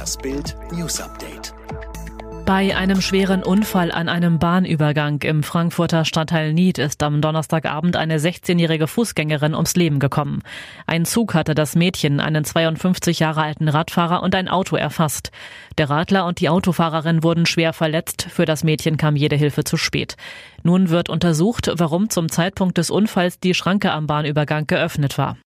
Das 0.00 0.16
Bild 0.16 0.56
News 0.72 0.98
Update. 0.98 1.52
Bei 2.46 2.74
einem 2.74 3.02
schweren 3.02 3.42
Unfall 3.42 3.92
an 3.92 4.08
einem 4.08 4.38
Bahnübergang 4.38 5.20
im 5.20 5.42
Frankfurter 5.42 6.06
Stadtteil 6.06 6.54
Nied 6.54 6.78
ist 6.78 7.02
am 7.02 7.20
Donnerstagabend 7.20 7.96
eine 7.96 8.16
16-jährige 8.16 8.86
Fußgängerin 8.86 9.54
ums 9.54 9.76
Leben 9.76 9.98
gekommen. 9.98 10.40
Ein 10.86 11.04
Zug 11.04 11.34
hatte 11.34 11.54
das 11.54 11.76
Mädchen, 11.76 12.18
einen 12.18 12.44
52 12.46 13.18
Jahre 13.18 13.42
alten 13.42 13.68
Radfahrer 13.68 14.22
und 14.22 14.34
ein 14.34 14.48
Auto 14.48 14.74
erfasst. 14.74 15.32
Der 15.76 15.90
Radler 15.90 16.24
und 16.24 16.40
die 16.40 16.48
Autofahrerin 16.48 17.22
wurden 17.22 17.44
schwer 17.44 17.74
verletzt. 17.74 18.26
Für 18.30 18.46
das 18.46 18.64
Mädchen 18.64 18.96
kam 18.96 19.16
jede 19.16 19.36
Hilfe 19.36 19.64
zu 19.64 19.76
spät. 19.76 20.16
Nun 20.62 20.88
wird 20.88 21.10
untersucht, 21.10 21.70
warum 21.74 22.08
zum 22.08 22.30
Zeitpunkt 22.30 22.78
des 22.78 22.90
Unfalls 22.90 23.38
die 23.38 23.52
Schranke 23.52 23.92
am 23.92 24.06
Bahnübergang 24.06 24.66
geöffnet 24.66 25.18
war. 25.18 25.36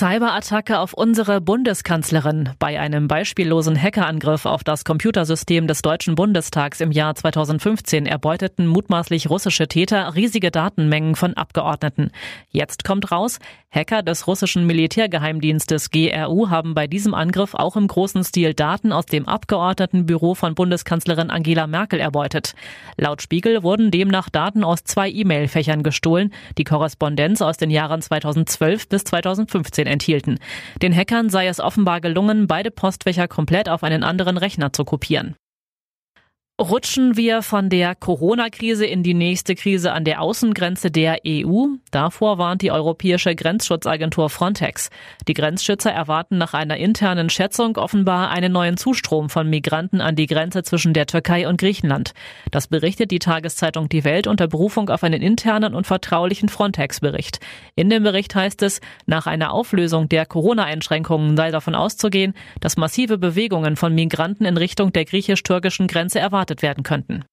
Cyberattacke 0.00 0.78
auf 0.78 0.92
unsere 0.92 1.40
Bundeskanzlerin. 1.40 2.50
Bei 2.58 2.78
einem 2.78 3.08
beispiellosen 3.08 3.80
Hackerangriff 3.80 4.44
auf 4.44 4.62
das 4.62 4.84
Computersystem 4.84 5.66
des 5.66 5.80
Deutschen 5.80 6.16
Bundestags 6.16 6.82
im 6.82 6.92
Jahr 6.92 7.14
2015 7.14 8.04
erbeuteten 8.04 8.66
mutmaßlich 8.66 9.30
russische 9.30 9.68
Täter 9.68 10.14
riesige 10.14 10.50
Datenmengen 10.50 11.16
von 11.16 11.32
Abgeordneten. 11.34 12.10
Jetzt 12.50 12.84
kommt 12.84 13.10
raus, 13.10 13.38
Hacker 13.72 14.02
des 14.02 14.26
russischen 14.26 14.66
Militärgeheimdienstes 14.66 15.90
GRU 15.90 16.50
haben 16.50 16.74
bei 16.74 16.86
diesem 16.86 17.14
Angriff 17.14 17.54
auch 17.54 17.76
im 17.76 17.86
großen 17.86 18.22
Stil 18.22 18.52
Daten 18.52 18.92
aus 18.92 19.06
dem 19.06 19.28
Abgeordnetenbüro 19.28 20.34
von 20.34 20.54
Bundeskanzlerin 20.54 21.30
Angela 21.30 21.66
Merkel 21.66 22.00
erbeutet. 22.00 22.54
Laut 22.96 23.22
Spiegel 23.22 23.62
wurden 23.62 23.90
demnach 23.90 24.28
Daten 24.28 24.62
aus 24.62 24.84
zwei 24.84 25.08
E-Mail-Fächern 25.10 25.82
gestohlen, 25.82 26.34
die 26.58 26.64
Korrespondenz 26.64 27.40
aus 27.40 27.56
den 27.56 27.70
Jahren 27.70 28.02
2012 28.02 28.88
bis 28.88 29.04
2015 29.04 29.69
2015 29.70 29.86
enthielten. 29.86 30.38
Den 30.82 30.94
Hackern 30.94 31.30
sei 31.30 31.46
es 31.46 31.60
offenbar 31.60 32.00
gelungen, 32.00 32.46
beide 32.46 32.70
Postfächer 32.70 33.28
komplett 33.28 33.68
auf 33.68 33.82
einen 33.82 34.04
anderen 34.04 34.36
Rechner 34.36 34.72
zu 34.72 34.84
kopieren. 34.84 35.36
Rutschen 36.60 37.16
wir 37.16 37.40
von 37.40 37.70
der 37.70 37.94
Corona-Krise 37.94 38.84
in 38.84 39.02
die 39.02 39.14
nächste 39.14 39.54
Krise 39.54 39.92
an 39.92 40.04
der 40.04 40.20
Außengrenze 40.20 40.90
der 40.90 41.20
EU? 41.26 41.68
Davor 41.90 42.36
warnt 42.36 42.60
die 42.60 42.70
Europäische 42.70 43.34
Grenzschutzagentur 43.34 44.28
Frontex. 44.28 44.90
Die 45.26 45.32
Grenzschützer 45.32 45.90
erwarten 45.90 46.36
nach 46.36 46.52
einer 46.52 46.76
internen 46.76 47.30
Schätzung 47.30 47.78
offenbar 47.78 48.28
einen 48.28 48.52
neuen 48.52 48.76
Zustrom 48.76 49.30
von 49.30 49.48
Migranten 49.48 50.02
an 50.02 50.16
die 50.16 50.26
Grenze 50.26 50.62
zwischen 50.62 50.92
der 50.92 51.06
Türkei 51.06 51.48
und 51.48 51.58
Griechenland. 51.58 52.12
Das 52.50 52.66
berichtet 52.66 53.10
die 53.10 53.20
Tageszeitung 53.20 53.88
Die 53.88 54.04
Welt 54.04 54.26
unter 54.26 54.46
Berufung 54.46 54.90
auf 54.90 55.02
einen 55.02 55.22
internen 55.22 55.74
und 55.74 55.86
vertraulichen 55.86 56.50
Frontex-Bericht. 56.50 57.40
In 57.74 57.88
dem 57.88 58.02
Bericht 58.02 58.34
heißt 58.34 58.60
es, 58.60 58.82
nach 59.06 59.26
einer 59.26 59.54
Auflösung 59.54 60.10
der 60.10 60.26
Corona-Einschränkungen 60.26 61.38
sei 61.38 61.52
davon 61.52 61.74
auszugehen, 61.74 62.34
dass 62.60 62.76
massive 62.76 63.16
Bewegungen 63.16 63.76
von 63.76 63.94
Migranten 63.94 64.44
in 64.44 64.58
Richtung 64.58 64.92
der 64.92 65.06
griechisch-türkischen 65.06 65.86
Grenze 65.86 66.20
erwartet 66.20 66.49
erwartet 66.50 66.62
werden 66.62 66.82
könnten. 66.82 67.24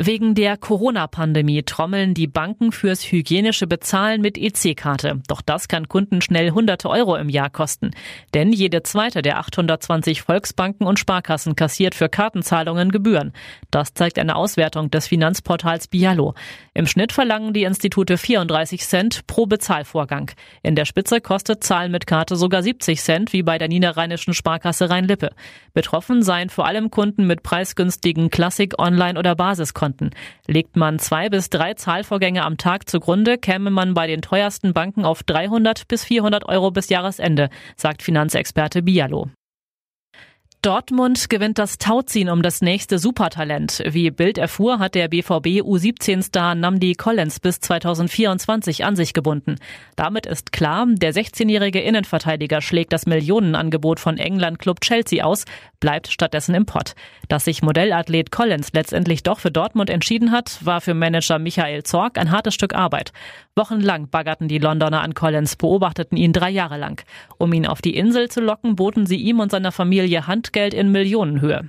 Wegen 0.00 0.36
der 0.36 0.56
Corona-Pandemie 0.56 1.64
trommeln 1.64 2.14
die 2.14 2.28
Banken 2.28 2.70
fürs 2.70 3.02
hygienische 3.02 3.66
Bezahlen 3.66 4.20
mit 4.20 4.38
EC-Karte. 4.38 5.20
Doch 5.26 5.42
das 5.42 5.66
kann 5.66 5.88
Kunden 5.88 6.20
schnell 6.20 6.52
hunderte 6.52 6.88
Euro 6.88 7.16
im 7.16 7.28
Jahr 7.28 7.50
kosten. 7.50 7.90
Denn 8.32 8.52
jede 8.52 8.84
zweite 8.84 9.22
der 9.22 9.40
820 9.40 10.22
Volksbanken 10.22 10.86
und 10.86 11.00
Sparkassen 11.00 11.56
kassiert 11.56 11.96
für 11.96 12.08
Kartenzahlungen 12.08 12.92
Gebühren. 12.92 13.32
Das 13.72 13.92
zeigt 13.92 14.20
eine 14.20 14.36
Auswertung 14.36 14.88
des 14.88 15.08
Finanzportals 15.08 15.88
Bialo. 15.88 16.34
Im 16.78 16.86
Schnitt 16.86 17.10
verlangen 17.10 17.52
die 17.52 17.64
Institute 17.64 18.16
34 18.16 18.82
Cent 18.82 19.26
pro 19.26 19.46
Bezahlvorgang. 19.46 20.30
In 20.62 20.76
der 20.76 20.84
Spitze 20.84 21.20
kostet 21.20 21.64
Zahlen 21.64 21.90
mit 21.90 22.06
Karte 22.06 22.36
sogar 22.36 22.62
70 22.62 23.00
Cent, 23.00 23.32
wie 23.32 23.42
bei 23.42 23.58
der 23.58 23.66
niederrheinischen 23.66 24.32
Sparkasse 24.32 24.88
Rhein-Lippe. 24.88 25.30
Betroffen 25.74 26.22
seien 26.22 26.50
vor 26.50 26.66
allem 26.66 26.92
Kunden 26.92 27.26
mit 27.26 27.42
preisgünstigen 27.42 28.30
Klassik-, 28.30 28.78
Online- 28.78 29.18
oder 29.18 29.34
Basiskonten. 29.34 30.10
Konten. 30.10 30.10
Legt 30.46 30.76
man 30.76 31.00
zwei 31.00 31.28
bis 31.28 31.50
drei 31.50 31.74
Zahlvorgänge 31.74 32.44
am 32.44 32.58
Tag 32.58 32.88
zugrunde, 32.88 33.38
käme 33.38 33.70
man 33.70 33.94
bei 33.94 34.06
den 34.06 34.22
teuersten 34.22 34.72
Banken 34.72 35.04
auf 35.04 35.24
300 35.24 35.88
bis 35.88 36.04
400 36.04 36.48
Euro 36.48 36.70
bis 36.70 36.90
Jahresende, 36.90 37.50
sagt 37.74 38.02
Finanzexperte 38.02 38.82
Bialo. 38.82 39.28
Dortmund 40.60 41.30
gewinnt 41.30 41.56
das 41.56 41.78
Tauziehen 41.78 42.28
um 42.28 42.42
das 42.42 42.62
nächste 42.62 42.98
Supertalent. 42.98 43.80
Wie 43.86 44.10
Bild 44.10 44.38
erfuhr, 44.38 44.80
hat 44.80 44.96
der 44.96 45.06
BVB 45.06 45.62
U17-Star 45.62 46.56
Namdi 46.56 46.94
Collins 46.94 47.38
bis 47.38 47.60
2024 47.60 48.84
an 48.84 48.96
sich 48.96 49.14
gebunden. 49.14 49.54
Damit 49.94 50.26
ist 50.26 50.50
klar, 50.50 50.84
der 50.88 51.14
16-jährige 51.14 51.80
Innenverteidiger 51.80 52.60
schlägt 52.60 52.92
das 52.92 53.06
Millionenangebot 53.06 54.00
von 54.00 54.18
England-Club 54.18 54.80
Chelsea 54.80 55.24
aus, 55.24 55.44
bleibt 55.78 56.08
stattdessen 56.08 56.56
im 56.56 56.66
Pott. 56.66 56.96
Dass 57.28 57.44
sich 57.44 57.62
Modellathlet 57.62 58.32
Collins 58.32 58.72
letztendlich 58.72 59.22
doch 59.22 59.38
für 59.38 59.52
Dortmund 59.52 59.90
entschieden 59.90 60.32
hat, 60.32 60.58
war 60.66 60.80
für 60.80 60.94
Manager 60.94 61.38
Michael 61.38 61.84
Zorg 61.84 62.18
ein 62.18 62.32
hartes 62.32 62.54
Stück 62.54 62.74
Arbeit. 62.74 63.12
Wochenlang 63.54 64.08
baggerten 64.08 64.48
die 64.48 64.58
Londoner 64.58 65.02
an 65.02 65.14
Collins, 65.14 65.54
beobachteten 65.54 66.16
ihn 66.16 66.32
drei 66.32 66.50
Jahre 66.50 66.78
lang. 66.78 67.04
Um 67.38 67.52
ihn 67.52 67.66
auf 67.66 67.80
die 67.80 67.96
Insel 67.96 68.28
zu 68.28 68.40
locken, 68.40 68.74
boten 68.74 69.06
sie 69.06 69.16
ihm 69.16 69.38
und 69.38 69.52
seiner 69.52 69.72
Familie 69.72 70.26
Hand 70.26 70.47
Preisgeld 70.48 70.72
in 70.72 70.90
Millionenhöhe. 70.92 71.68